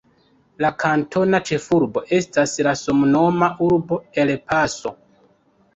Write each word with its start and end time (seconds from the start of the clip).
La 0.63 0.71
kantona 0.83 1.41
ĉefurbo 1.49 2.03
estas 2.21 2.57
la 2.69 2.75
samnoma 2.83 3.53
urbo 3.69 4.03
El 4.25 4.35
Paso. 4.51 4.99